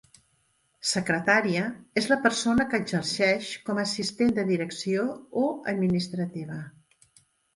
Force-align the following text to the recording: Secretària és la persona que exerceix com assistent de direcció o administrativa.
Secretària 0.91 1.65
és 2.01 2.07
la 2.13 2.17
persona 2.23 2.65
que 2.71 2.79
exerceix 2.85 3.51
com 3.67 3.83
assistent 3.83 4.33
de 4.39 4.47
direcció 4.49 5.05
o 5.43 5.47
administrativa. 5.75 6.61